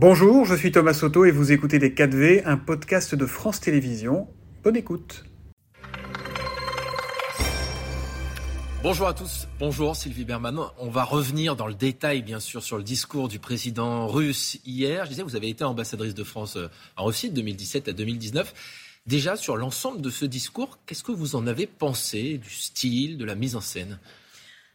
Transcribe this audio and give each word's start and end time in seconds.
Bonjour, 0.00 0.44
je 0.44 0.54
suis 0.54 0.70
Thomas 0.70 0.94
Soto 0.94 1.24
et 1.24 1.32
vous 1.32 1.50
écoutez 1.50 1.80
Les 1.80 1.90
4V, 1.90 2.42
un 2.44 2.56
podcast 2.56 3.16
de 3.16 3.26
France 3.26 3.58
Télévisions. 3.58 4.28
Bonne 4.62 4.76
écoute. 4.76 5.24
Bonjour 8.84 9.08
à 9.08 9.12
tous, 9.12 9.48
bonjour 9.58 9.96
Sylvie 9.96 10.24
Berman. 10.24 10.60
On 10.78 10.88
va 10.88 11.02
revenir 11.02 11.56
dans 11.56 11.66
le 11.66 11.74
détail, 11.74 12.22
bien 12.22 12.38
sûr, 12.38 12.62
sur 12.62 12.76
le 12.76 12.84
discours 12.84 13.26
du 13.26 13.40
président 13.40 14.06
russe 14.06 14.60
hier. 14.64 15.04
Je 15.06 15.10
disais, 15.10 15.22
vous 15.24 15.34
avez 15.34 15.48
été 15.48 15.64
ambassadrice 15.64 16.14
de 16.14 16.22
France 16.22 16.54
euh, 16.54 16.68
en 16.96 17.06
Russie 17.06 17.30
de 17.30 17.34
2017 17.34 17.88
à 17.88 17.92
2019. 17.92 18.54
Déjà, 19.08 19.34
sur 19.34 19.56
l'ensemble 19.56 20.00
de 20.00 20.10
ce 20.10 20.26
discours, 20.26 20.78
qu'est-ce 20.86 21.02
que 21.02 21.10
vous 21.10 21.34
en 21.34 21.48
avez 21.48 21.66
pensé 21.66 22.38
du 22.38 22.50
style, 22.50 23.18
de 23.18 23.24
la 23.24 23.34
mise 23.34 23.56
en 23.56 23.60
scène? 23.60 23.98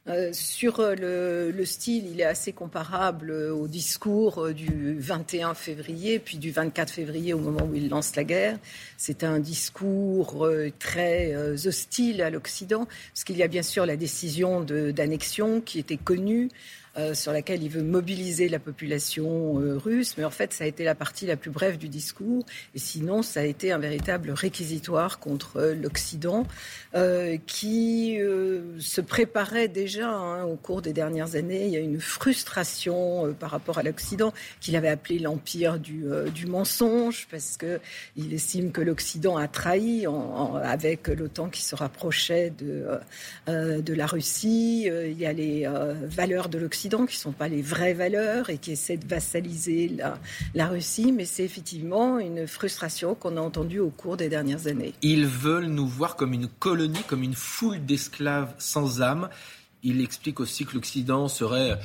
Euh, 0.09 0.33
sur 0.33 0.81
euh, 0.81 1.49
le, 1.49 1.65
style, 1.65 2.05
il 2.11 2.19
est 2.19 2.25
assez 2.25 2.51
comparable 2.51 3.31
euh, 3.31 3.53
au 3.53 3.69
discours 3.69 4.49
du 4.49 4.97
21 4.99 5.53
février, 5.53 6.19
puis 6.19 6.37
du 6.37 6.51
24 6.51 6.91
février 6.91 7.33
au 7.33 7.39
moment 7.39 7.65
où 7.65 7.73
il 7.73 7.87
lance 7.87 8.17
la 8.17 8.25
guerre. 8.25 8.59
C'est 8.97 9.23
un 9.23 9.39
discours 9.39 10.45
très 10.77 11.35
hostile 11.35 12.21
à 12.21 12.29
l'Occident, 12.29 12.85
parce 13.13 13.23
qu'il 13.23 13.37
y 13.37 13.43
a 13.43 13.47
bien 13.47 13.63
sûr 13.63 13.85
la 13.85 13.95
décision 13.95 14.61
d'annexion 14.61 15.61
qui 15.61 15.79
était 15.79 15.97
connue. 15.97 16.49
Euh, 16.95 17.15
sur 17.15 17.31
laquelle 17.33 17.63
il 17.63 17.69
veut 17.69 17.81
mobiliser 17.81 18.47
la 18.49 18.59
population 18.59 19.59
euh, 19.59 19.79
russe. 19.79 20.13
Mais 20.15 20.25
en 20.25 20.29
fait, 20.29 20.53
ça 20.53 20.63
a 20.63 20.67
été 20.67 20.83
la 20.83 20.93
partie 20.93 21.25
la 21.25 21.35
plus 21.35 21.49
brève 21.49 21.79
du 21.79 21.89
discours. 21.89 22.45
Et 22.75 22.79
sinon, 22.79 23.23
ça 23.23 23.39
a 23.39 23.43
été 23.45 23.71
un 23.71 23.79
véritable 23.79 24.29
réquisitoire 24.29 25.17
contre 25.17 25.57
euh, 25.57 25.73
l'Occident 25.73 26.45
qui 27.47 28.19
se 28.79 29.01
préparait 29.01 29.67
déjà 29.67 30.07
hein, 30.07 30.43
au 30.43 30.55
cours 30.55 30.83
des 30.83 30.93
dernières 30.93 31.35
années. 31.35 31.65
Il 31.65 31.71
y 31.71 31.75
a 31.75 31.79
une 31.79 31.99
frustration 31.99 33.33
par 33.39 33.49
rapport 33.49 33.79
à 33.79 33.83
l'Occident 33.83 34.31
qu'il 34.61 34.75
avait 34.75 34.89
appelé 34.89 35.17
l'empire 35.17 35.79
du, 35.79 36.05
du, 36.35 36.45
mensonge 36.45 37.27
parce 37.31 37.57
qu'il 37.57 38.31
estime 38.31 38.71
que 38.71 38.81
l'Occident 38.81 39.37
a 39.37 39.47
trahi 39.47 40.05
avec 40.63 41.07
l'OTAN 41.07 41.49
qui 41.49 41.63
se 41.63 41.73
rapprochait 41.73 42.51
de, 42.51 42.85
de 43.47 43.93
la 43.93 44.05
Russie. 44.05 44.83
Il 44.85 45.19
y 45.19 45.25
a 45.25 45.33
les 45.33 45.67
valeurs 46.03 46.47
de 46.47 46.59
l'Occident 46.59 46.82
qui 46.89 46.89
ne 46.89 47.07
sont 47.07 47.31
pas 47.31 47.47
les 47.47 47.61
vraies 47.61 47.93
valeurs 47.93 48.49
et 48.49 48.57
qui 48.57 48.71
essaient 48.71 48.97
de 48.97 49.07
vassaliser 49.07 49.95
la, 50.53 50.67
Russie, 50.67 51.11
mais 51.11 51.25
c'est 51.25 51.43
effectivement 51.43 52.19
une 52.19 52.47
frustration 52.47 53.15
qu'on 53.15 53.37
a 53.37 53.41
entendue 53.41 53.79
au 53.79 53.89
cours 53.89 54.17
des 54.17 54.29
dernières 54.29 54.67
années. 54.67 54.93
Ils 55.01 55.25
veulent 55.25 55.67
nous 55.67 55.87
voir 55.87 56.15
comme 56.15 56.33
une 56.33 56.47
colonie, 56.47 57.03
comme 57.07 57.23
une 57.23 57.35
foule 57.35 57.85
d'esclaves 57.85 58.53
sans 58.57 59.01
âme. 59.01 59.29
Il 59.83 60.01
explique 60.01 60.39
aussi 60.39 60.65
que 60.65 60.73
l'Occident 60.73 61.27
serait 61.27 61.79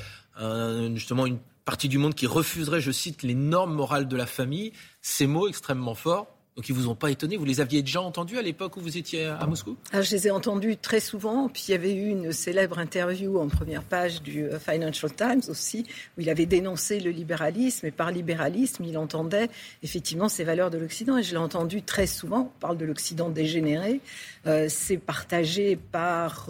justement 0.94 1.26
une 1.26 1.38
partie 1.64 1.88
du 1.88 1.98
monde 1.98 2.14
qui 2.14 2.26
refuserait, 2.26 2.80
je 2.80 2.92
cite, 2.92 3.22
les 3.22 3.34
normes 3.34 3.74
morales 3.74 4.08
de 4.08 4.16
la 4.16 4.26
famille. 4.26 4.72
Ces 5.02 5.26
mots 5.26 5.48
extrêmement 5.48 5.94
forts 5.94 6.37
donc 6.58 6.68
ils 6.68 6.74
vous 6.74 6.88
ont 6.88 6.96
pas 6.96 7.12
étonné? 7.12 7.36
Vous 7.36 7.44
les 7.44 7.60
aviez 7.60 7.82
déjà 7.82 8.00
entendus 8.00 8.36
à 8.36 8.42
l'époque 8.42 8.76
où 8.76 8.80
vous 8.80 8.98
étiez 8.98 9.26
à 9.26 9.46
Moscou? 9.46 9.76
Ah, 9.92 10.02
Je 10.02 10.10
les 10.10 10.26
ai 10.26 10.32
entendus 10.32 10.76
très 10.76 10.98
souvent. 10.98 11.48
Puis 11.48 11.66
il 11.68 11.70
y 11.70 11.74
avait 11.74 11.94
eu 11.94 12.08
une 12.08 12.32
célèbre 12.32 12.80
interview 12.80 13.38
en 13.38 13.46
première 13.46 13.84
page 13.84 14.22
du 14.22 14.42
euh, 14.42 14.58
Financial 14.58 15.14
Times 15.14 15.42
aussi, 15.50 15.86
où 16.16 16.20
il 16.20 16.28
avait 16.28 16.46
dénoncé 16.46 16.98
le 16.98 17.12
libéralisme. 17.12 17.86
Et 17.86 17.92
par 17.92 18.10
libéralisme, 18.10 18.82
il 18.82 18.98
entendait 18.98 19.50
effectivement 19.84 20.28
ces 20.28 20.42
valeurs 20.42 20.70
de 20.70 20.78
l'Occident. 20.78 21.16
Et 21.16 21.22
je 21.22 21.30
l'ai 21.30 21.36
entendu 21.36 21.82
très 21.82 22.08
souvent. 22.08 22.50
On 22.56 22.60
parle 22.60 22.76
de 22.76 22.86
l'Occident 22.86 23.28
dégénéré. 23.28 24.00
Euh, 24.48 24.66
c'est 24.68 24.98
partagé 24.98 25.76
par 25.76 26.48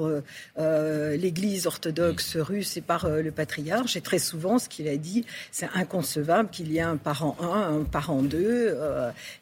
euh, 0.57 1.17
l'Église 1.19 1.67
orthodoxe 1.67 2.39
russe 2.39 2.79
et 2.79 2.81
par 2.81 3.11
le 3.11 3.31
patriarche. 3.31 3.95
Et 3.95 4.01
très 4.01 4.19
souvent, 4.19 4.59
ce 4.59 4.71
qu'il 4.71 4.89
a 4.89 4.97
dit, 4.97 5.27
c'est 5.53 5.69
inconcevable 5.75 6.49
qu'il 6.49 6.73
y 6.73 6.79
ait 6.79 6.81
un 6.81 6.97
parent 6.97 7.37
1, 7.43 7.81
un 7.81 7.85
parent 7.85 8.23
2. 8.23 8.75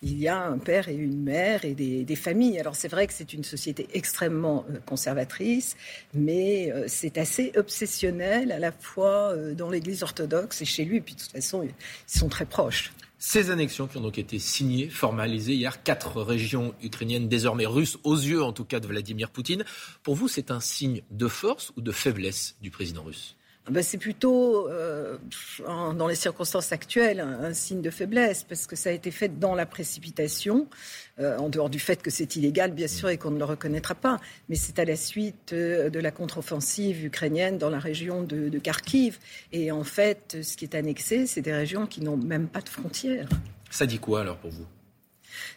il 0.03 0.19
y 0.19 0.27
a 0.27 0.56
un 0.57 0.59
père 0.59 0.89
et 0.89 0.95
une 0.95 1.23
mère 1.23 1.65
et 1.65 1.75
des, 1.75 2.17
familles. 2.17 2.59
Alors 2.59 2.75
c'est 2.75 2.89
vrai 2.89 3.07
que 3.07 3.13
c'est 3.13 3.35
une 3.35 3.45
société 3.45 3.89
extrêmement 3.93 4.65
euh, 4.71 4.79
conservatrice, 4.87 5.77
mais 6.15 6.73
euh, 6.73 6.85
c'est 6.89 7.19
assez 7.19 7.53
obsessionnel 7.57 8.53
à 8.53 8.59
la 8.59 8.73
fois 8.73 9.33
euh, 9.33 9.55
dans 9.55 9.69
l'Église 9.69 10.03
orthodoxe 10.03 10.63
et 10.63 10.65
chez 10.65 10.85
lui. 10.85 10.97
Et 10.97 11.01
puis 11.03 11.15
de 11.15 11.21
toute 11.21 11.33
façon, 11.33 11.63
ils 11.63 11.75
sont 12.07 12.29
très 12.29 12.47
proches. 12.47 12.93
Ces 13.19 13.51
annexions 13.51 13.87
qui 13.87 13.99
ont 13.99 14.03
donc 14.03 14.19
été 14.19 14.39
signées, 14.39 14.89
formalisées 14.89 15.55
hier, 15.55 15.83
quatre 15.83 16.23
régions 16.23 16.75
ukrainiennes 16.83 17.29
désormais 17.29 17.67
russes, 17.67 17.99
aux 18.05 18.17
yeux 18.17 18.43
en 18.43 18.53
tout 18.53 18.65
cas 18.65 18.81
de 18.81 18.87
Vladimir 18.87 19.31
Poutine. 19.31 19.65
Pour 20.03 20.15
vous, 20.15 20.29
c'est 20.29 20.51
un 20.51 20.61
signe 20.61 21.03
de 21.11 21.29
force 21.29 21.73
ou 21.77 21.81
de 21.83 21.93
faiblesse 21.93 22.57
du 22.63 22.71
président 22.71 23.03
russe? 23.03 23.37
Ben, 23.71 23.83
c'est 23.83 23.99
plutôt, 23.99 24.69
euh, 24.69 25.19
dans 25.67 26.07
les 26.07 26.15
circonstances 26.15 26.71
actuelles, 26.71 27.21
un, 27.21 27.53
signe 27.53 27.83
de 27.83 27.91
faiblesse, 27.91 28.45
parce 28.45 28.67
que 28.67 28.77
ça 28.77 28.91
a 28.91 28.93
été 28.93 29.11
fait 29.11 29.41
dans 29.41 29.55
la 29.55 29.67
précipitation, 29.67 30.69
euh, 31.19 31.37
en 31.39 31.49
dehors 31.49 31.69
du 31.69 31.81
fait 31.81 32.01
que 32.01 32.11
c'est 32.11 32.37
illégal, 32.37 32.73
bien 32.73 32.87
sûr, 32.87 33.09
et 33.09 33.19
qu'on 33.19 33.33
ne 33.33 33.39
le 33.39 33.45
reconnaîtra 33.45 33.95
pas. 33.95 34.21
Mais 34.49 34.55
c'est 34.55 34.79
à 34.79 34.85
la 34.85 34.95
suite 34.95 35.53
euh, 35.53 35.91
de 35.91 35.99
la 35.99 36.13
contre-offensive 36.13 37.05
ukrainienne 37.05 37.59
dans 37.59 37.71
la 37.71 37.81
région 37.81 38.23
de, 38.23 38.49
de 38.49 38.59
Kharkiv. 38.59 39.19
Et 39.53 39.73
en 39.73 39.85
fait, 39.85 40.39
ce 40.43 40.57
qui 40.57 40.65
est 40.65 40.77
annexé, 40.77 41.27
c'est 41.27 41.43
des 41.43 41.55
régions 41.55 41.87
qui 41.87 42.03
n'ont 42.03 42.17
même 42.17 42.47
pas 42.47 42.61
de 42.61 42.69
frontières. 42.69 43.29
Ça 43.71 43.87
dit 43.87 43.99
quoi 43.99 44.21
alors 44.21 44.37
pour 44.37 44.51
vous? 44.51 44.67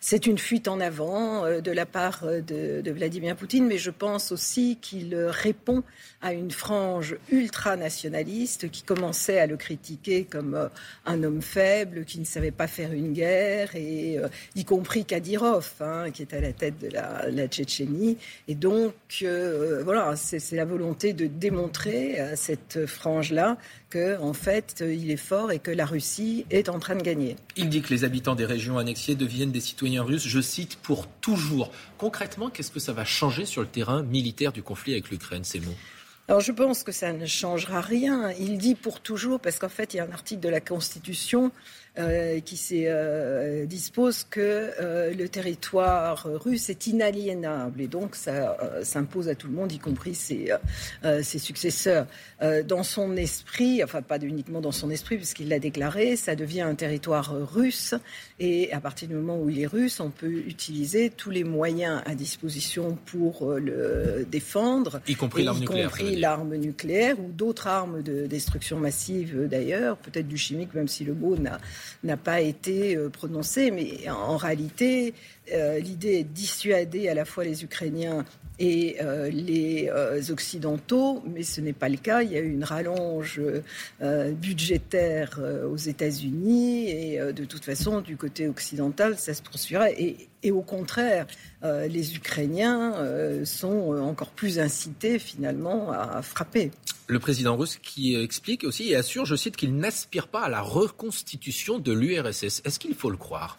C'est 0.01 0.25
une 0.25 0.38
fuite 0.38 0.67
en 0.67 0.79
avant 0.79 1.45
euh, 1.45 1.62
de 1.62 1.72
la 1.72 1.85
part 1.85 2.22
euh, 2.23 2.41
de, 2.41 2.91
Vladimir 2.91 3.35
Poutine, 3.35 3.67
mais 3.67 3.78
je 3.78 3.91
pense 3.91 4.31
aussi 4.31 4.78
qu'il 4.81 5.16
répond 5.16 5.84
à 6.22 6.34
une 6.34 6.51
frange 6.51 7.17
ultranationaliste 7.31 8.69
qui 8.72 8.81
commençait 8.84 9.39
à 9.39 9.47
le 9.47 9.57
critiquer 9.57 10.25
comme 10.25 10.56
euh, 10.56 10.68
un 11.06 11.23
homme 11.23 11.41
faible, 11.41 12.06
qui 12.06 12.19
ne 12.19 12.25
savait 12.25 12.51
pas 12.51 12.68
faire 12.68 12.94
une 12.94 13.13
guerre, 13.13 13.75
et 13.75 14.18
y 14.56 14.66
compris 14.66 15.06
Kadyrov, 15.06 15.72
hein, 15.79 16.12
qui 16.12 16.23
est 16.23 16.34
à 16.34 16.41
la 16.41 16.51
tête 16.53 16.79
de 16.79 16.89
la, 16.89 17.47
Tchétchénie. 17.47 18.18
Et 18.47 18.56
donc, 18.56 18.94
voilà, 19.84 20.16
c'est 20.16 20.56
la 20.56 20.66
volonté 20.66 21.13
de 21.13 21.28
démontrer 21.28 22.19
à 22.19 22.35
cette 22.35 22.85
frange-là 22.85 23.57
qu'en 23.89 24.29
en 24.29 24.33
fait, 24.33 24.83
il 24.88 25.11
est 25.11 25.17
fort 25.17 25.51
et 25.51 25.59
que 25.59 25.72
la 25.72 25.85
Russie 25.85 26.45
est 26.50 26.69
en 26.69 26.79
train 26.79 26.95
de 26.95 27.01
gagner. 27.01 27.35
Il 27.55 27.69
dit 27.69 27.81
que 27.81 27.94
les 27.94 28.03
habitants 28.03 28.35
des 28.35 28.45
régions 28.45 28.77
annexiées 28.77 29.16
deviennent 29.16 29.51
des 29.51 29.59
citoyens 29.59 30.03
russes, 30.03 30.27
je 30.27 30.41
cite, 30.41 30.77
pour 30.77 31.07
toujours. 31.07 31.72
Concrètement, 31.97 32.50
qu'est-ce 32.50 32.72
que 32.72 32.79
ça 32.79 32.94
va 32.94 33.05
changer 33.05 33.45
sur 33.45 33.61
le 33.61 33.67
terrain 33.67 34.03
militaire 34.03 34.51
du 34.51 34.63
conflit 34.63 34.94
avec 34.94 35.09
l'Ukraine, 35.09 35.44
ces 35.44 35.59
mots? 35.59 35.75
Alors 36.27 36.41
je 36.41 36.51
pense 36.51 36.83
que 36.83 36.91
ça 36.91 37.11
ne 37.11 37.25
changera 37.25 37.81
rien. 37.81 38.31
Il 38.39 38.59
dit 38.59 38.75
pour 38.75 39.00
toujours, 39.00 39.39
parce 39.39 39.57
qu'en 39.57 39.67
fait, 39.67 39.95
il 39.95 39.97
y 39.97 40.00
a 40.00 40.03
un 40.03 40.11
article 40.11 40.41
de 40.41 40.50
la 40.50 40.61
Constitution 40.61 41.51
euh, 42.00 42.40
qui 42.40 42.58
euh, 42.86 43.66
dispose 43.66 44.26
que 44.30 44.40
euh, 44.80 45.14
le 45.14 45.28
territoire 45.28 46.28
russe 46.46 46.70
est 46.70 46.88
inaliénable. 46.88 47.82
Et 47.82 47.88
donc 47.88 48.16
ça 48.16 48.58
s'impose 48.84 49.28
à 49.28 49.36
tout 49.36 49.48
le 49.48 49.54
monde, 49.54 49.72
y 49.72 49.80
compris 49.80 50.16
ses, 50.16 50.52
ses 51.22 51.40
successeurs. 51.40 52.08
dans 52.68 52.84
son 52.84 53.18
esprit, 53.18 53.84
enfin 53.84 54.02
pas 54.02 54.18
uniquement 54.20 54.62
dans 54.62 54.72
son 54.72 54.90
esprit 54.90 55.18
puisqu'il 55.18 55.50
l'a 55.50 55.60
déclaré, 55.60 56.16
ça 56.16 56.36
devient 56.36 56.62
un 56.62 56.76
territoire 56.76 57.34
russe. 57.54 57.96
Et 58.40 58.72
à 58.72 58.80
partir 58.80 59.08
du 59.08 59.16
moment 59.16 59.38
où 59.38 59.50
il 59.50 59.60
est 59.60 59.68
russe, 59.68 60.00
on 60.00 60.10
peut 60.10 60.31
utiliser 60.31 61.10
tous 61.10 61.30
les 61.31 61.44
moyens 61.44 62.02
à 62.06 62.16
disposition 62.16 62.98
pour 63.06 63.54
le 63.54 64.26
défendre, 64.30 65.02
y 65.08 65.16
compris 65.16 65.44
l'arme 65.44 65.60
nucléaire, 65.60 65.92
l'arme 66.18 66.56
nucléaire 66.56 67.20
ou 67.20 67.31
d'autres 67.31 67.68
armes 67.68 68.02
de 68.02 68.28
destruction 68.28 68.80
massive 68.80 69.48
d'ailleurs, 69.50 69.98
peut-être 69.98 70.28
du 70.28 70.38
chimique, 70.38 70.74
même 70.74 70.88
si 70.88 71.04
le 71.04 71.14
mot 71.14 71.36
n'a 71.36 71.60
n'a 72.03 72.17
pas 72.17 72.41
été 72.41 72.95
euh, 72.95 73.09
prononcé, 73.09 73.72
mais 73.72 74.09
en 74.09 74.38
réalité, 74.38 75.13
euh, 75.53 75.79
l'idée 75.79 76.19
est 76.19 76.23
de 76.23 76.33
dissuader 76.33 77.09
à 77.09 77.13
la 77.13 77.25
fois 77.25 77.44
les 77.44 77.63
Ukrainiens 77.63 78.25
et 78.59 78.97
euh, 79.01 79.29
les 79.29 79.89
Occidentaux, 80.31 81.23
mais 81.25 81.44
ce 81.44 81.61
n'est 81.61 81.73
pas 81.73 81.88
le 81.88 81.97
cas. 81.97 82.23
Il 82.23 82.31
y 82.31 82.38
a 82.38 82.41
eu 82.41 82.51
une 82.51 82.66
rallonge 82.66 83.41
budgétaire 84.01 85.39
aux 85.71 85.77
États-Unis 85.77 86.89
et 86.89 87.19
de 87.33 87.45
toute 87.45 87.63
façon, 87.63 88.01
du 88.01 88.18
côté 88.18 88.50
occidental, 88.50 89.18
ça 89.18 89.33
se 89.33 89.42
poursuivra. 89.42 89.89
Et 89.92 90.51
au 90.51 90.62
contraire, 90.62 91.25
les 91.63 92.15
Ukrainiens 92.18 92.95
sont 93.45 93.97
encore 93.97 94.31
plus 94.31 94.59
incités 94.59 95.19
finalement 95.19 95.94
à 95.94 96.21
frapper 96.21 96.71
le 97.09 97.17
président 97.17 97.57
russe 97.57 97.77
qui 97.81 98.15
explique 98.15 98.63
aussi 98.63 98.91
et 98.91 98.95
assure, 98.95 99.25
je 99.25 99.35
cite, 99.35 99.57
qu'il 99.57 99.75
n'aspire 99.75 100.27
pas 100.27 100.41
à 100.41 100.50
la 100.50 100.61
reconstitution 100.61 101.79
de 101.79 101.91
l'URSS. 101.91 102.61
Est-ce 102.63 102.77
qu'il 102.77 102.94
faut 102.94 103.09
le 103.09 103.17
croire? 103.17 103.57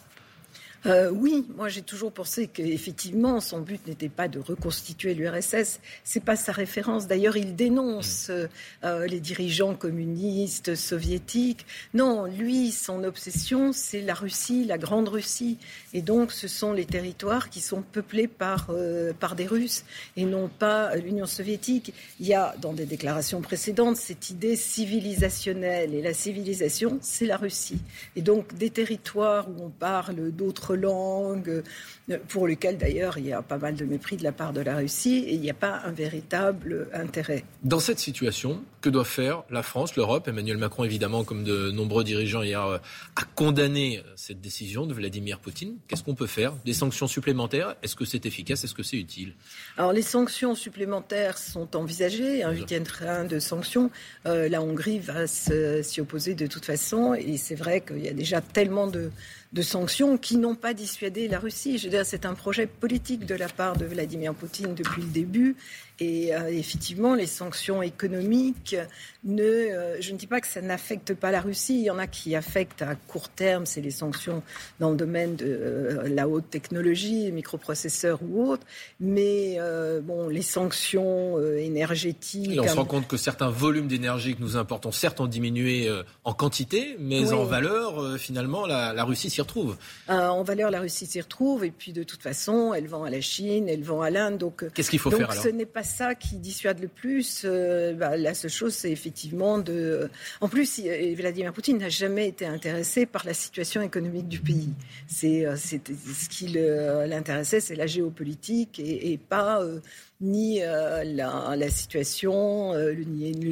Euh, 0.86 1.10
oui, 1.10 1.46
moi 1.56 1.68
j'ai 1.68 1.82
toujours 1.82 2.10
pensé 2.10 2.46
qu'effectivement 2.46 3.40
son 3.40 3.60
but 3.60 3.86
n'était 3.86 4.08
pas 4.08 4.28
de 4.28 4.38
reconstituer 4.38 5.14
l'URSS, 5.14 5.80
c'est 6.04 6.24
pas 6.24 6.36
sa 6.36 6.52
référence. 6.52 7.06
D'ailleurs, 7.06 7.36
il 7.36 7.54
dénonce 7.54 8.30
mm. 8.30 8.48
euh, 8.84 9.06
les 9.06 9.20
dirigeants 9.20 9.74
communistes 9.74 10.74
soviétiques. 10.74 11.66
Non, 11.92 12.24
lui, 12.24 12.70
son 12.70 13.04
obsession, 13.04 13.72
c'est 13.72 14.00
la 14.00 14.14
Russie, 14.14 14.64
la 14.64 14.78
grande 14.78 15.08
Russie, 15.08 15.58
et 15.92 16.00
donc 16.00 16.32
ce 16.32 16.48
sont 16.48 16.72
les 16.72 16.86
territoires 16.86 17.50
qui 17.50 17.60
sont 17.60 17.82
peuplés 17.82 18.28
par 18.28 18.68
euh, 18.70 19.12
par 19.12 19.36
des 19.36 19.46
Russes 19.46 19.84
et 20.16 20.24
non 20.24 20.48
pas 20.48 20.96
l'Union 20.96 21.26
soviétique. 21.26 21.92
Il 22.20 22.26
y 22.26 22.34
a 22.34 22.54
dans 22.60 22.72
des 22.72 22.86
déclarations 22.86 23.42
précédentes 23.42 23.96
cette 23.96 24.30
idée 24.30 24.56
civilisationnelle 24.56 25.94
et 25.94 26.00
la 26.00 26.14
civilisation, 26.14 26.98
c'est 27.02 27.26
la 27.26 27.36
Russie. 27.36 27.80
Et 28.16 28.22
donc 28.22 28.54
des 28.54 28.70
territoires 28.70 29.48
où 29.50 29.62
on 29.62 29.70
parle 29.70 30.30
d'autres 30.30 30.69
langues, 30.74 31.62
euh, 32.10 32.18
pour 32.28 32.46
lesquelles 32.46 32.78
d'ailleurs 32.78 33.18
il 33.18 33.26
y 33.26 33.32
a 33.32 33.42
pas 33.42 33.58
mal 33.58 33.74
de 33.74 33.84
mépris 33.84 34.16
de 34.16 34.24
la 34.24 34.32
part 34.32 34.52
de 34.52 34.60
la 34.60 34.76
Russie 34.76 35.24
et 35.26 35.34
il 35.34 35.40
n'y 35.40 35.50
a 35.50 35.54
pas 35.54 35.80
un 35.84 35.92
véritable 35.92 36.88
intérêt. 36.92 37.44
Dans 37.62 37.80
cette 37.80 37.98
situation, 37.98 38.62
que 38.80 38.88
doit 38.88 39.04
faire 39.04 39.44
la 39.50 39.62
France, 39.62 39.94
l'Europe? 39.96 40.26
Emmanuel 40.28 40.56
Macron, 40.56 40.84
évidemment, 40.84 41.24
comme 41.24 41.44
de 41.44 41.70
nombreux 41.70 42.02
dirigeants 42.02 42.42
hier, 42.42 42.64
euh, 42.64 42.78
a 43.16 43.24
condamné 43.34 44.02
cette 44.16 44.40
décision 44.40 44.86
de 44.86 44.94
Vladimir 44.94 45.38
Poutine. 45.38 45.76
Qu'est-ce 45.86 46.02
qu'on 46.02 46.14
peut 46.14 46.26
faire? 46.26 46.54
Des 46.64 46.72
sanctions 46.72 47.06
supplémentaires? 47.06 47.76
Est-ce 47.82 47.94
que 47.94 48.04
c'est 48.04 48.24
efficace? 48.26 48.64
Est-ce 48.64 48.74
que 48.74 48.82
c'est 48.82 48.96
utile? 48.96 49.34
Alors 49.76 49.92
les 49.92 50.02
sanctions 50.02 50.54
supplémentaires 50.54 51.38
sont 51.38 51.76
envisagées, 51.76 52.42
un 52.42 52.52
huitième 52.52 52.84
train 52.84 53.24
de 53.24 53.38
sanctions. 53.38 53.90
Euh, 54.26 54.48
la 54.48 54.62
Hongrie 54.62 54.98
va 54.98 55.26
s'y 55.26 56.00
opposer 56.00 56.34
de 56.34 56.46
toute 56.46 56.64
façon 56.64 57.14
et 57.14 57.36
c'est 57.36 57.54
vrai 57.54 57.80
qu'il 57.80 58.04
y 58.04 58.08
a 58.08 58.12
déjà 58.12 58.40
tellement 58.40 58.86
de 58.86 59.10
de 59.52 59.62
sanctions 59.62 60.16
qui 60.16 60.36
n'ont 60.36 60.54
pas 60.54 60.74
dissuadé 60.74 61.26
la 61.26 61.38
Russie. 61.38 61.78
Je 61.78 61.84
veux 61.84 61.90
dire, 61.90 62.06
c'est 62.06 62.24
un 62.24 62.34
projet 62.34 62.66
politique 62.66 63.26
de 63.26 63.34
la 63.34 63.48
part 63.48 63.76
de 63.76 63.84
Vladimir 63.84 64.34
Poutine 64.34 64.74
depuis 64.74 65.02
le 65.02 65.08
début. 65.08 65.56
Et 66.02 66.34
euh, 66.34 66.48
effectivement, 66.48 67.14
les 67.14 67.26
sanctions 67.26 67.82
économiques, 67.82 68.74
ne, 69.22 69.42
euh, 69.42 70.00
je 70.00 70.12
ne 70.12 70.16
dis 70.16 70.26
pas 70.26 70.40
que 70.40 70.46
ça 70.46 70.62
n'affecte 70.62 71.12
pas 71.12 71.30
la 71.30 71.42
Russie. 71.42 71.74
Il 71.78 71.84
y 71.84 71.90
en 71.90 71.98
a 71.98 72.06
qui 72.06 72.34
affectent 72.34 72.80
à 72.80 72.94
court 72.94 73.28
terme, 73.28 73.66
c'est 73.66 73.82
les 73.82 73.90
sanctions 73.90 74.42
dans 74.78 74.90
le 74.90 74.96
domaine 74.96 75.36
de 75.36 75.44
euh, 75.46 76.08
la 76.08 76.26
haute 76.26 76.48
technologie, 76.48 77.30
microprocesseurs 77.32 78.18
ou 78.22 78.48
autres. 78.48 78.66
Mais 78.98 79.58
bon, 80.02 80.28
les 80.28 80.42
sanctions 80.42 81.38
énergétiques. 81.56 82.52
Et 82.52 82.60
on 82.60 82.66
se 82.66 82.76
rend 82.76 82.84
compte 82.86 83.06
que 83.06 83.16
certains 83.16 83.50
volumes 83.50 83.88
d'énergie 83.88 84.34
que 84.34 84.40
nous 84.40 84.56
importons, 84.56 84.92
certes, 84.92 85.20
ont 85.20 85.26
diminué 85.26 85.90
en 86.24 86.32
quantité, 86.32 86.96
mais 86.98 87.32
en 87.32 87.44
valeur, 87.44 88.18
finalement, 88.18 88.66
la, 88.66 88.92
la 88.92 89.04
Russie 89.04 89.28
s'y 89.28 89.40
retrouve. 89.40 89.76
en 90.08 90.42
valeur, 90.42 90.70
la 90.70 90.80
Russie 90.80 91.06
s'y 91.06 91.20
retrouve. 91.20 91.64
Et 91.64 91.70
puis, 91.70 91.92
de 91.92 92.02
toute 92.02 92.22
façon, 92.22 92.72
elle 92.72 92.86
vend 92.86 93.04
à 93.04 93.10
la 93.10 93.20
Chine, 93.20 93.68
elle 93.68 93.82
vend 93.82 94.00
à 94.00 94.10
l'Inde. 94.10 94.38
Donc, 94.38 94.64
qu'est-ce 94.72 94.90
qu'il 94.90 94.98
faut 94.98 95.10
faire 95.10 95.30
alors 95.30 95.42
Ce 95.42 95.48
n'est 95.48 95.66
pas 95.66 95.84
ça 95.90 96.14
qui 96.14 96.36
dissuade 96.36 96.80
le 96.80 96.88
plus. 96.88 97.42
Euh, 97.44 97.92
bah, 97.92 98.16
la 98.16 98.34
seule 98.34 98.50
chose, 98.50 98.74
c'est 98.74 98.90
effectivement 98.90 99.58
de. 99.58 100.08
En 100.40 100.48
plus, 100.48 100.80
Vladimir 101.14 101.52
Poutine 101.52 101.78
n'a 101.78 101.88
jamais 101.88 102.28
été 102.28 102.46
intéressé 102.46 103.06
par 103.06 103.26
la 103.26 103.34
situation 103.34 103.82
économique 103.82 104.28
du 104.28 104.40
pays. 104.40 104.70
C'est 105.06 105.44
euh, 105.44 105.56
ce 105.56 106.28
qui 106.28 106.48
l'intéressait, 106.48 107.60
c'est 107.60 107.74
la 107.74 107.86
géopolitique 107.86 108.80
et, 108.80 109.18
pas. 109.18 109.62
Euh, 109.62 109.80
ni 110.22 110.60
la, 110.60 111.70
situation, 111.70 112.74
le, 112.74 112.92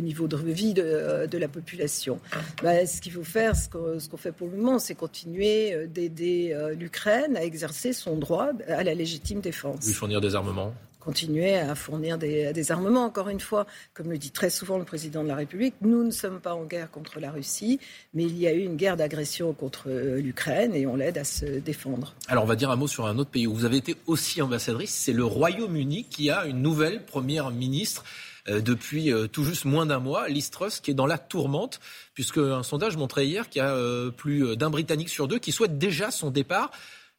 niveau 0.01 0.29
de 0.29 0.37
vie 0.37 0.75
de, 0.75 1.39
la 1.39 1.49
population. 1.49 2.21
Bah, 2.63 2.85
ce 2.85 3.01
qu'il 3.01 3.13
faut 3.13 3.25
faire, 3.25 3.57
ce 3.57 3.69
qu'on 3.71 4.17
fait 4.19 4.33
pour 4.33 4.49
le 4.49 4.59
moment, 4.59 4.79
c'est 4.79 4.95
continuer 4.95 5.87
d'aider 5.87 6.55
l'Ukraine 6.79 7.39
à 7.39 7.43
exercer 7.43 7.95
son 7.95 8.19
droit 8.19 8.51
à 8.69 8.85
la 8.85 8.93
légitime 8.93 9.41
défense. 9.41 9.87
Lui 9.87 9.95
fournir 9.95 10.21
des 10.21 10.35
armements 10.35 10.75
continuer 11.09 11.57
à 11.57 11.75
fournir 11.75 12.19
des, 12.19 12.71
armements. 12.71 13.07
Encore 13.07 13.31
une 13.31 13.41
fois, 13.41 13.67
comme 13.95 14.11
le 14.11 14.19
dit 14.19 14.31
très 14.31 14.51
souvent 14.51 14.77
le 14.77 14.85
président 14.85 15.23
de 15.23 15.29
la 15.29 15.37
République, 15.37 15.73
nous 15.81 16.05
ne 16.05 16.11
sommes 16.11 16.39
pas 16.39 16.53
en 16.53 16.65
guerre 16.65 16.91
contre 16.91 17.19
la 17.19 17.31
Russie, 17.31 17.81
mais 18.13 18.25
il 18.25 18.37
y 18.37 18.47
a 18.47 18.53
eu 18.53 18.61
une 18.61 18.77
guerre 18.77 18.99
d'agression 18.99 19.55
contre 19.55 19.85
euh, 19.89 20.21
l'Ukraine 20.21 20.75
et 20.75 20.87
on 20.87 20.97
l'aide 20.97 21.17
à 21.17 21.25
se 21.25 21.47
défendre. 21.47 22.15
Alors 22.27 22.45
on 22.45 22.47
va 22.47 22.57
dire 22.57 22.71
un 22.71 22.77
mot 22.77 22.87
sur 22.87 23.07
un 23.07 23.17
autre 23.17 23.31
pays 23.31 23.47
où 23.47 23.55
vous 23.55 23.65
avez 23.65 23.79
été 23.79 23.97
aussi 24.05 24.43
ambassadrice, 24.43 24.93
c'est 24.93 25.15
le 25.15 25.25
Royaume-Uni 25.25 26.05
qui 26.05 26.29
a 26.29 26.45
une 26.45 26.61
nouvelle 26.61 27.03
première 27.07 27.53
ministre 27.53 28.05
euh, 28.51 28.61
depuis 28.61 29.11
euh, 29.11 29.29
tout 29.29 29.45
juste 29.45 29.65
moins 29.65 29.87
d'un 29.87 30.01
mois, 30.01 30.29
Liz 30.29 30.51
Truss, 30.51 30.79
qui 30.79 30.91
est 30.91 30.95
dans 30.95 31.07
la 31.07 31.17
tourmente, 31.17 31.81
puisque 32.13 32.37
un 32.37 32.63
sondage 32.63 32.99
montrait 32.99 33.27
hier 33.27 33.49
qu'il 33.49 33.63
y 33.63 33.65
a 33.65 34.11
plus 34.15 34.59
d'un 34.59 34.69
Britannique 34.69 35.09
sur 35.09 35.27
deux 35.27 35.39
qui 35.39 35.53
souhaite 35.53 35.79
déjà 35.79 36.11
son 36.11 36.31
départ. 36.31 36.71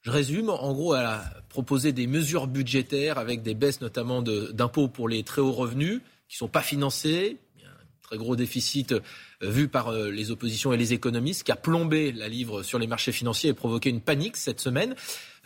Je 0.01 0.11
résume, 0.11 0.49
en 0.49 0.73
gros, 0.73 0.95
elle 0.95 1.05
a 1.05 1.23
proposé 1.49 1.91
des 1.91 2.07
mesures 2.07 2.47
budgétaires 2.47 3.17
avec 3.17 3.41
des 3.41 3.53
baisses 3.53 3.81
notamment 3.81 4.21
d'impôts 4.21 4.87
pour 4.87 5.09
les 5.09 5.23
très 5.23 5.41
hauts 5.41 5.51
revenus 5.51 6.01
qui 6.27 6.35
ne 6.35 6.37
sont 6.37 6.47
pas 6.47 6.61
financés. 6.61 7.37
Il 7.57 7.63
y 7.63 7.65
a 7.65 7.69
un 7.69 7.85
très 8.03 8.17
gros 8.17 8.35
déficit 8.35 8.93
euh, 8.93 9.01
vu 9.41 9.67
par 9.67 9.89
euh, 9.89 10.09
les 10.09 10.31
oppositions 10.31 10.71
et 10.71 10.77
les 10.77 10.93
économistes 10.93 11.43
qui 11.43 11.51
a 11.51 11.57
plombé 11.57 12.11
la 12.11 12.29
livre 12.29 12.63
sur 12.63 12.79
les 12.79 12.87
marchés 12.87 13.11
financiers 13.11 13.49
et 13.49 13.53
provoqué 13.53 13.89
une 13.89 14.01
panique 14.01 14.37
cette 14.37 14.61
semaine. 14.61 14.95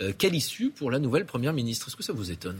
Euh, 0.02 0.14
quelle 0.16 0.36
issue 0.36 0.70
pour 0.70 0.92
la 0.92 1.00
nouvelle 1.00 1.26
Première 1.26 1.54
ministre? 1.54 1.88
Est-ce 1.88 1.96
que 1.96 2.04
ça 2.04 2.14
vous 2.14 2.32
étonne? 2.32 2.60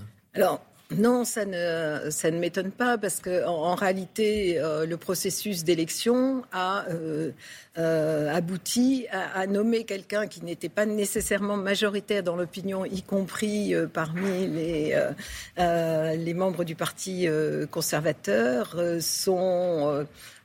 Non, 0.98 1.25
ça 1.25 1.45
ne, 1.45 2.38
m'étonne 2.40 2.72
pas 2.72 2.98
parce 2.98 3.19
que 3.19 3.45
en, 3.45 3.75
réalité, 3.75 4.60
euh, 4.60 4.86
le 4.86 4.98
processus 4.98 5.63
d'élection 5.63 6.44
a 6.51 6.86
euh, 6.90 7.31
euh, 7.78 8.34
abouti 8.34 9.07
à, 9.12 9.48
nommer 9.48 9.84
quelqu'un 9.84 10.28
qui 10.28 10.44
n'était 10.44 10.69
pas 10.69 10.86
nécessairement 10.86 11.57
majoritaire 11.57 12.24
dans 12.24 12.36
l'opinion, 12.36 12.86
y 12.86 13.01
compris 13.01 13.74
parmi 13.94 14.48
les, 14.48 16.34
membres 16.34 16.63
du 16.63 16.75
Parti 16.75 17.28
conservateur. 17.72 18.75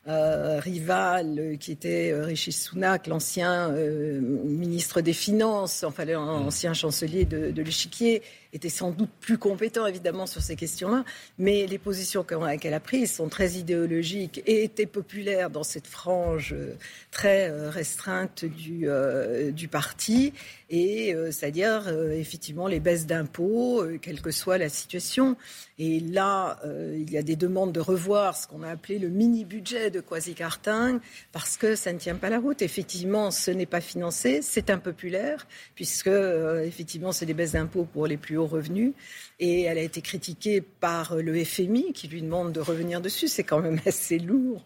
Rival 0.08 1.56
qui 1.60 1.72
était 1.72 2.14
Rishi 2.14 2.52
Sunak, 2.52 3.06
l'ancien 3.06 3.70
ministre 3.70 5.00
des 5.00 5.12
Finances, 5.12 5.84
enfin 5.84 6.04
l'ancien 6.04 6.72
chancelier 6.72 7.24
de, 7.24 7.50
de 7.50 7.62
l'échiquier, 7.62 8.22
était 8.52 8.68
sans 8.68 8.90
doute 8.90 9.10
plus 9.20 9.38
compétent 9.38 9.86
évidemment 9.86 10.26
sur 10.26 10.40
ces 10.40 10.56
questions-là, 10.56 11.04
mais 11.38 11.66
les 11.66 11.78
positions 11.78 12.24
qu'elle 12.24 12.74
a 12.74 12.80
prises 12.80 13.12
sont 13.12 13.28
très 13.28 13.52
idéologiques 13.52 14.42
et 14.46 14.64
étaient 14.64 14.86
populaires 14.86 15.50
dans 15.50 15.62
cette 15.62 15.86
frange 15.86 16.54
euh, 16.54 16.74
très 17.10 17.50
euh, 17.50 17.70
restreinte 17.70 18.44
du, 18.44 18.88
euh, 18.88 19.50
du 19.50 19.68
parti, 19.68 20.32
et 20.70 21.14
c'est-à-dire 21.30 21.88
effectivement 22.12 22.66
les 22.66 22.80
baisses 22.80 23.06
d'impôts, 23.06 23.84
quelle 24.02 24.20
que 24.20 24.30
soit 24.30 24.58
la 24.58 24.68
situation. 24.68 25.36
Et 25.78 26.00
là, 26.00 26.58
il 26.64 27.10
y 27.10 27.16
a 27.16 27.22
des 27.22 27.36
demandes 27.36 27.72
de 27.72 27.80
revoir 27.80 28.36
ce 28.36 28.46
qu'on 28.46 28.62
a 28.62 28.70
appelé 28.70 28.98
le 28.98 29.08
mini-budget 29.08 29.90
de 29.90 30.00
Kwasi 30.00 30.34
Karting, 30.34 30.98
parce 31.32 31.56
que 31.56 31.76
ça 31.76 31.92
ne 31.92 31.98
tient 31.98 32.16
pas 32.16 32.28
la 32.28 32.38
route. 32.38 32.62
Effectivement, 32.62 33.30
ce 33.30 33.50
n'est 33.50 33.66
pas 33.66 33.80
financé, 33.80 34.40
c'est 34.42 34.70
impopulaire, 34.70 35.46
puisque 35.74 36.08
effectivement, 36.08 37.12
c'est 37.12 37.26
des 37.26 37.34
baisses 37.34 37.52
d'impôts 37.52 37.84
pour 37.84 38.06
les 38.06 38.16
plus 38.16 38.38
revenus. 38.38 38.92
Et 39.40 39.62
elle 39.62 39.78
a 39.78 39.82
été 39.82 40.00
critiquée 40.00 40.60
par 40.60 41.14
le 41.16 41.44
FMI 41.44 41.92
qui 41.92 42.08
lui 42.08 42.22
demande 42.22 42.52
de 42.52 42.60
revenir 42.60 43.00
dessus. 43.00 43.28
C'est 43.28 43.44
quand 43.44 43.60
même 43.60 43.80
assez 43.86 44.18
lourd 44.18 44.64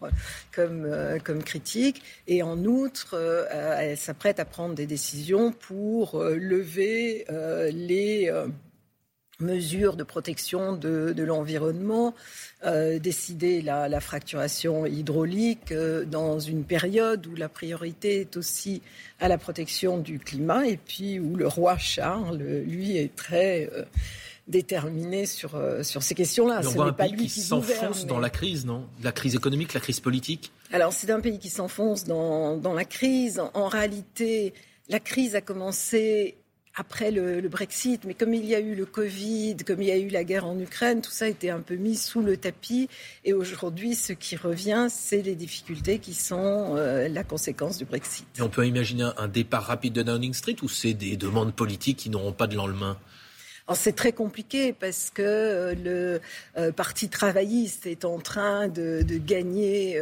comme, 0.51 0.85
euh, 0.85 1.19
critique. 1.19 2.01
Et 2.27 2.41
en 2.41 2.63
outre, 2.65 3.11
euh, 3.13 3.45
elle 3.79 3.97
s'apprête 3.97 4.39
à 4.39 4.45
prendre 4.45 4.73
des 4.73 4.87
décisions 4.87 5.51
pour 5.51 5.92
euh, 6.15 6.35
lever 6.35 7.25
les 7.71 8.31
mesures 9.39 9.95
de 9.95 10.03
protection 10.03 10.73
de, 10.73 11.13
l'environnement, 11.17 12.13
décider 12.99 13.61
la, 13.61 13.89
la, 13.89 13.99
fracturation 13.99 14.85
hydraulique 14.85 15.73
dans 15.73 16.39
une 16.39 16.63
période 16.63 17.25
où 17.27 17.35
la 17.35 17.49
priorité 17.49 18.21
est 18.21 18.37
aussi 18.37 18.81
à 19.19 19.27
la 19.27 19.37
protection 19.37 19.97
du 19.97 20.19
climat 20.19 20.67
et 20.67 20.77
puis 20.77 21.19
où 21.19 21.35
le 21.35 21.47
roi 21.47 21.77
Charles, 21.77 22.37
lui, 22.37 22.97
est 22.97 23.15
très 23.15 23.69
déterminé 24.47 25.25
sur, 25.25 25.59
sur 25.83 26.03
ces 26.03 26.15
questions-là. 26.15 26.61
Ce 26.63 26.77
n'est 26.77 26.91
pas 26.91 27.07
lui 27.07 27.27
qui 27.27 27.41
s'enfonce 27.41 28.05
dans 28.05 28.19
la 28.19 28.29
crise, 28.29 28.65
non? 28.65 28.87
La 29.01 29.11
crise 29.11 29.35
économique, 29.35 29.73
la 29.73 29.79
crise 29.79 29.99
politique? 29.99 30.51
Alors 30.73 30.91
c'est 30.91 31.11
un 31.11 31.19
pays 31.19 31.37
qui 31.37 31.49
s'enfonce 31.49 32.03
dans, 32.05 32.57
dans 32.57 32.73
la 32.73 32.83
crise. 32.83 33.39
En 33.53 33.67
réalité, 33.67 34.53
la 34.89 34.99
crise 34.99 35.35
a 35.35 35.41
commencé 35.41 36.35
après 36.75 37.11
le, 37.11 37.47
Brexit, 37.49 38.03
mais 38.05 38.15
comme 38.15 38.33
il 38.33 38.45
y 38.45 38.55
a 38.55 38.59
eu 38.59 38.73
le 38.73 38.85
Covid, 38.85 39.57
comme 39.57 39.81
il 39.81 39.89
y 39.89 39.91
a 39.91 39.97
eu 39.97 40.07
la 40.07 40.23
guerre 40.23 40.45
en 40.45 40.59
Ukraine, 40.59 41.01
tout 41.01 41.11
ça 41.11 41.25
a 41.25 41.27
été 41.27 41.51
un 41.51 41.59
peu 41.59 41.75
mis 41.75 41.95
sous 41.95 42.21
le 42.21 42.35
tapis. 42.35 42.89
Et 43.25 43.33
aujourd'hui, 43.33 43.93
ce 43.93 44.13
qui 44.13 44.35
revient, 44.35 44.87
c'est 44.89 45.21
les 45.21 45.35
difficultés 45.35 45.99
qui 45.99 46.15
sont 46.15 46.75
euh, 46.75 47.07
la 47.09 47.23
conséquence 47.23 47.77
du 47.77 47.85
Brexit. 47.85 48.25
Et 48.39 48.41
on 48.41 48.49
peut 48.49 48.65
imaginer 48.65 49.07
un 49.17 49.27
départ 49.27 49.63
rapide 49.63 49.93
de 49.93 50.01
Downing 50.01 50.33
Street 50.33 50.55
ou 50.63 50.69
c'est 50.69 50.93
des 50.95 51.15
demandes 51.15 51.53
politiques 51.53 51.97
qui 51.97 52.09
n'auront 52.09 52.33
pas 52.33 52.47
de 52.47 52.55
lendemain? 52.55 52.97
C'est 53.73 53.95
très 53.95 54.11
compliqué 54.11 54.73
parce 54.73 55.09
que 55.09 55.21
euh, 55.21 56.19
le 56.55 56.71
Parti 56.71 57.09
travailliste 57.09 57.85
est 57.87 58.05
en 58.05 58.19
train 58.19 58.67
de, 58.67 59.03
gagner 59.17 59.99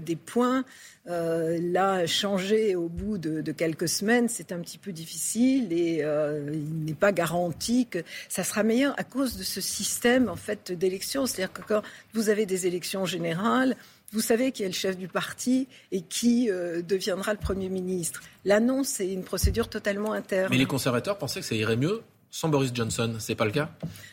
des 0.00 0.16
points. 0.16 0.64
là, 1.06 2.06
changer 2.06 2.76
au 2.76 2.88
bout 2.88 3.18
de, 3.18 3.52
quelques 3.52 3.88
semaines, 3.88 4.28
c'est 4.28 4.52
un 4.52 4.58
petit 4.58 4.78
peu 4.78 4.92
difficile 4.92 5.72
et 5.72 5.98
il 6.00 6.84
n'est 6.84 6.94
pas 6.94 7.12
garanti 7.12 7.86
que 7.86 8.00
ça 8.28 8.44
sera 8.44 8.62
meilleur 8.62 8.94
à 8.98 9.04
cause 9.04 9.36
de 9.36 9.42
ce 9.42 9.60
système 9.60 10.28
en 10.28 10.36
fait 10.36 10.72
d'élection. 10.72 11.26
C'est-à-dire 11.26 11.52
que 11.52 11.62
quand 11.62 11.82
vous 12.12 12.28
avez 12.28 12.46
des 12.46 12.66
élections 12.66 13.06
générales, 13.06 13.76
vous 14.14 14.20
savez 14.20 14.52
qui 14.52 14.62
est 14.62 14.68
le 14.68 14.72
chef 14.72 14.96
du 14.96 15.08
parti 15.08 15.66
et 15.90 16.00
qui 16.00 16.48
euh, 16.48 16.82
deviendra 16.82 17.32
le 17.32 17.38
Premier 17.38 17.68
ministre. 17.68 18.22
L'annonce 18.44 19.00
est 19.00 19.12
une 19.12 19.24
procédure 19.24 19.68
totalement 19.68 20.12
interne. 20.12 20.48
Mais 20.50 20.56
les 20.56 20.66
conservateurs 20.66 21.18
pensaient 21.18 21.40
que 21.40 21.46
ça 21.46 21.56
irait 21.56 21.76
mieux 21.76 22.00
sans 22.34 22.48
Boris 22.48 22.72
Johnson, 22.74 23.14
c'est 23.20 23.36
pas 23.36 23.44
le 23.44 23.52
cas? 23.52 23.70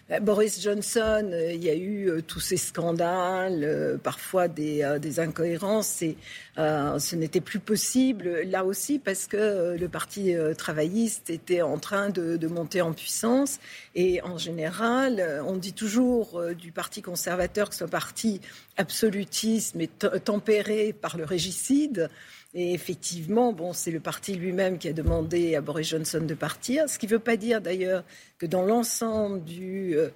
Bah, 0.08 0.20
Boris 0.20 0.62
Johnson, 0.62 1.28
euh, 1.34 1.54
il 1.54 1.64
y 1.64 1.72
a 1.72 1.74
eu 1.74 2.08
euh, 2.08 2.22
tous 2.22 2.40
ces 2.40 2.56
scandales, 2.56 3.64
euh, 3.64 3.98
parfois 3.98 4.48
des, 4.48 4.84
incohérences, 5.20 6.04
et 6.04 6.18
ce 6.56 7.16
n'était 7.16 7.42
plus 7.42 7.58
possible 7.58 8.42
là 8.46 8.64
aussi 8.64 9.00
parce 9.00 9.26
que 9.26 9.76
le 9.76 9.90
Parti 9.90 10.36
travailliste 10.56 11.32
était 11.32 11.64
en 11.64 11.80
train 11.80 12.10
de, 12.10 12.48
monter 12.48 12.82
en 12.82 12.94
puissance. 12.94 13.60
Et 13.96 14.22
en 14.22 14.38
général, 14.38 15.42
on 15.48 15.58
dit 15.58 15.74
toujours 15.74 16.42
du 16.58 16.72
Parti 16.72 17.02
conservateur 17.02 17.70
que 17.70 17.76
ce 17.76 17.86
parti 17.86 18.42
absolutiste 18.78 19.76
mais 19.76 19.88
tempéré 19.88 20.94
par 20.94 21.18
le 21.18 21.24
régicide. 21.24 22.10
Et 22.54 22.74
effectivement, 22.74 23.54
bon, 23.54 23.72
c'est 23.72 23.92
le 23.92 24.02
parti 24.02 24.36
lui-même 24.36 24.78
qui 24.78 24.90
a 24.90 24.94
demandé 24.94 25.56
à 25.56 25.62
Boris 25.62 25.88
Johnson 25.88 26.20
de 26.20 26.34
partir, 26.34 26.90
ce 26.90 27.00
qui 27.00 27.06
ne 27.06 27.12
veut 27.12 27.20
pas 27.20 27.38
dire 27.38 27.62
d'ailleurs 27.62 28.04
que 28.38 28.46
dans 28.46 28.64
l'ensemble 28.64 29.42
du, 29.46 29.96
euh, 29.96 30.10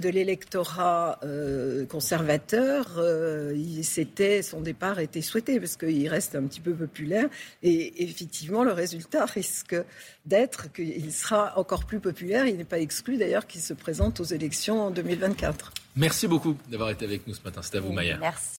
de 0.00 0.08
l'électorat 0.08 1.18
euh, 1.24 1.84
conservateur, 1.84 2.94
euh, 2.96 3.54
c'était, 3.82 4.40
son 4.40 4.62
départ 4.62 4.98
était 4.98 5.20
souhaité, 5.20 5.60
parce 5.60 5.76
qu'il 5.76 6.08
reste 6.08 6.36
un 6.36 6.44
petit 6.44 6.60
peu 6.60 6.72
populaire. 6.72 7.28
Et 7.62 8.02
effectivement, 8.02 8.64
le 8.64 8.72
résultat 8.72 9.24
risque 9.26 9.76
d'être 10.24 10.72
qu'il 10.72 11.12
sera 11.12 11.58
encore 11.58 11.84
plus 11.84 12.00
populaire. 12.00 12.46
Il 12.46 12.56
n'est 12.56 12.64
pas 12.64 12.78
exclu 12.78 13.18
d'ailleurs 13.18 13.46
qu'il 13.46 13.60
se 13.60 13.74
présente 13.74 14.20
aux 14.20 14.24
élections 14.24 14.80
en 14.84 14.90
2024. 14.90 15.72
Merci 15.96 16.28
beaucoup 16.28 16.56
d'avoir 16.70 16.88
été 16.90 17.04
avec 17.04 17.26
nous 17.26 17.34
ce 17.34 17.42
matin. 17.42 17.60
C'était 17.60 17.78
à 17.78 17.80
vous, 17.80 17.92
Maya. 17.92 18.16
Merci. 18.18 18.58